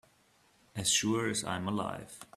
[0.75, 2.21] As sure as I am alive